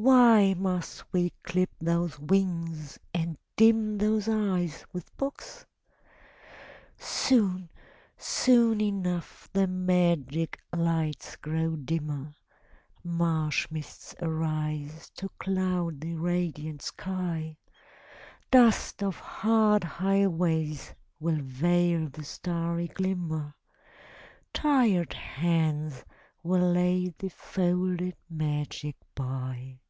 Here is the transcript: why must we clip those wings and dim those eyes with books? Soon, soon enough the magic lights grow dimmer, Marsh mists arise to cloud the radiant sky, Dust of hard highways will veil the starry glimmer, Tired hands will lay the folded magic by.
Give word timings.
why 0.00 0.54
must 0.54 1.12
we 1.12 1.32
clip 1.42 1.70
those 1.80 2.20
wings 2.20 3.00
and 3.12 3.36
dim 3.56 3.98
those 3.98 4.28
eyes 4.28 4.86
with 4.92 5.16
books? 5.16 5.66
Soon, 6.96 7.68
soon 8.16 8.80
enough 8.80 9.48
the 9.52 9.66
magic 9.66 10.56
lights 10.72 11.34
grow 11.34 11.74
dimmer, 11.74 12.36
Marsh 13.02 13.66
mists 13.72 14.14
arise 14.22 15.10
to 15.16 15.28
cloud 15.40 16.00
the 16.00 16.14
radiant 16.14 16.80
sky, 16.80 17.56
Dust 18.52 19.02
of 19.02 19.16
hard 19.18 19.82
highways 19.82 20.94
will 21.18 21.40
veil 21.40 22.08
the 22.08 22.22
starry 22.22 22.86
glimmer, 22.86 23.56
Tired 24.54 25.14
hands 25.14 26.04
will 26.44 26.70
lay 26.72 27.12
the 27.18 27.30
folded 27.30 28.14
magic 28.30 28.94
by. 29.16 29.80